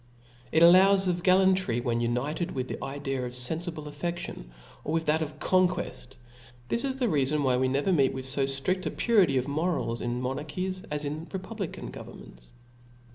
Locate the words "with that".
4.93-5.21